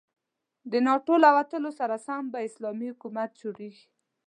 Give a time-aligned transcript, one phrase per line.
[0.71, 3.85] د ناتو له وتلو سره سم به اسلامي حکومت جوړيږي.